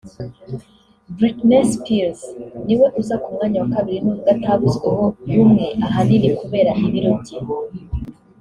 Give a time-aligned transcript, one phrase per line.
[1.15, 2.21] Britney Spears
[2.65, 7.37] niwe uza ku mwanya wa kabili n’ubwo atavuzweho rumwe ahanini kubera ibiro bye